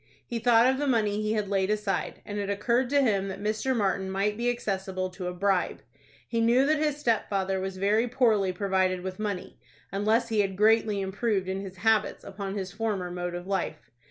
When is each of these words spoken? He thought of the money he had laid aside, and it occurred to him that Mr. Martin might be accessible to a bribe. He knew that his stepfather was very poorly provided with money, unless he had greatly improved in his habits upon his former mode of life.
He 0.25 0.39
thought 0.39 0.65
of 0.65 0.79
the 0.79 0.87
money 0.87 1.21
he 1.21 1.33
had 1.33 1.47
laid 1.47 1.69
aside, 1.69 2.23
and 2.25 2.39
it 2.39 2.49
occurred 2.49 2.89
to 2.89 3.03
him 3.03 3.27
that 3.27 3.39
Mr. 3.39 3.75
Martin 3.77 4.09
might 4.09 4.35
be 4.35 4.49
accessible 4.49 5.11
to 5.11 5.27
a 5.27 5.33
bribe. 5.35 5.83
He 6.27 6.41
knew 6.41 6.65
that 6.65 6.79
his 6.79 6.97
stepfather 6.97 7.59
was 7.59 7.77
very 7.77 8.07
poorly 8.07 8.51
provided 8.51 9.01
with 9.01 9.19
money, 9.19 9.59
unless 9.91 10.29
he 10.29 10.39
had 10.39 10.57
greatly 10.57 11.01
improved 11.01 11.47
in 11.47 11.61
his 11.61 11.77
habits 11.77 12.23
upon 12.23 12.55
his 12.57 12.71
former 12.71 13.11
mode 13.11 13.35
of 13.35 13.45
life. 13.45 13.91